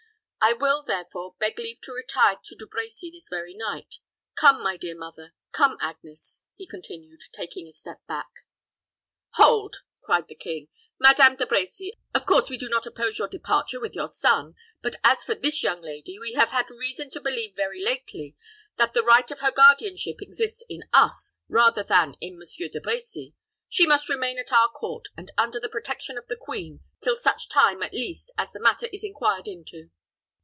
[0.43, 3.97] "I will, therefore, beg leave to retire to De Brecy this very night.
[4.33, 8.31] Come, my dear mother come, Agnes," he continued, taking a step back.
[9.35, 10.69] "Hold!" cried the king.
[10.99, 14.95] "Madame De Brecy, of course we do not oppose your departure with your son; but
[15.03, 18.35] as for this young lady, we have had reason to believe very lately,
[18.77, 23.35] that the right to her guardianship exists in us, rather than in Monsieur De Brecy.
[23.69, 27.47] She must remain at our court, and under the protection of the queen, till such
[27.47, 29.91] time, at least, as the matter is inquired into."